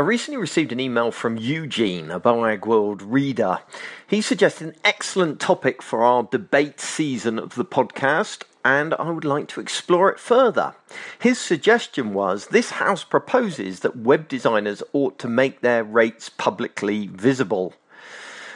[0.00, 3.58] I recently received an email from Eugene, a Boagworld reader.
[4.06, 9.26] He suggested an excellent topic for our debate season of the podcast, and I would
[9.26, 10.74] like to explore it further.
[11.18, 17.08] His suggestion was this house proposes that web designers ought to make their rates publicly
[17.08, 17.74] visible.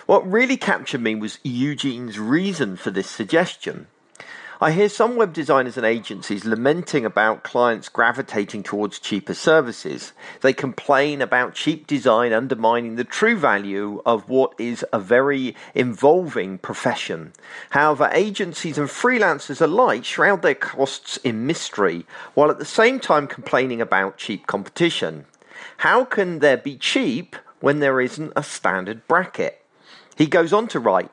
[0.07, 3.89] What really captured me was Eugene's reason for this suggestion.
[4.65, 10.15] I hear some web designers and agencies lamenting about clients gravitating towards cheaper services.
[10.41, 16.57] They complain about cheap design undermining the true value of what is a very involving
[16.57, 17.35] profession.
[17.69, 23.27] However, agencies and freelancers alike shroud their costs in mystery while at the same time
[23.27, 25.27] complaining about cheap competition.
[25.77, 29.61] How can there be cheap when there isn't a standard bracket?
[30.17, 31.11] He goes on to write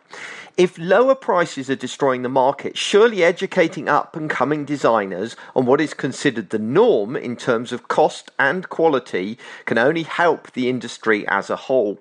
[0.57, 5.81] if lower prices are destroying the market, surely educating up and coming designers on what
[5.81, 11.27] is considered the norm in terms of cost and quality can only help the industry
[11.27, 11.99] as a whole.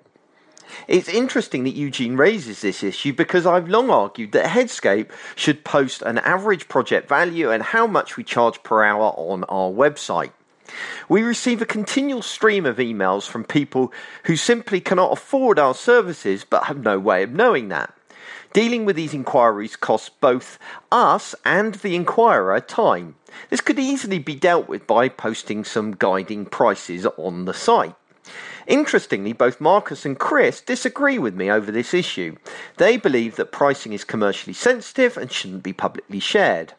[0.87, 6.01] It's interesting that Eugene raises this issue because I've long argued that Headscape should post
[6.01, 10.31] an average project value and how much we charge per hour on our website.
[11.09, 13.91] We receive a continual stream of emails from people
[14.25, 17.93] who simply cannot afford our services but have no way of knowing that.
[18.53, 20.59] Dealing with these inquiries costs both
[20.91, 23.15] us and the inquirer time.
[23.49, 27.95] This could easily be dealt with by posting some guiding prices on the site.
[28.67, 32.35] Interestingly, both Marcus and Chris disagree with me over this issue.
[32.77, 36.73] They believe that pricing is commercially sensitive and shouldn't be publicly shared.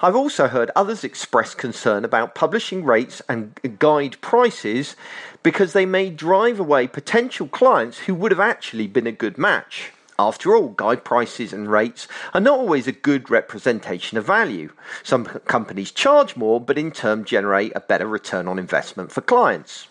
[0.00, 4.94] I've also heard others express concern about publishing rates and guide prices
[5.42, 9.92] because they may drive away potential clients who would have actually been a good match.
[10.18, 14.72] After all, guide prices and rates are not always a good representation of value.
[15.02, 19.88] Some companies charge more, but in turn generate a better return on investment for clients.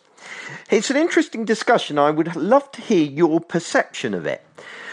[0.69, 1.99] It's an interesting discussion.
[1.99, 4.41] I would love to hear your perception of it.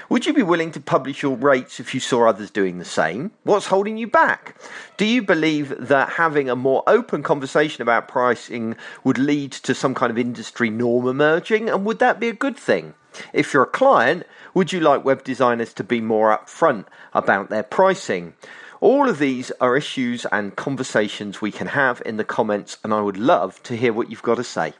[0.09, 3.31] Would you be willing to publish your rates if you saw others doing the same?
[3.45, 4.57] What's holding you back?
[4.97, 8.75] Do you believe that having a more open conversation about pricing
[9.05, 11.69] would lead to some kind of industry norm emerging?
[11.71, 12.95] And would that be a good thing?
[13.33, 17.63] If you're a client, would you like web designers to be more upfront about their
[17.63, 18.35] pricing?
[18.81, 23.01] All of these are issues and conversations we can have in the comments, and I
[23.01, 24.73] would love to hear what you've got to say.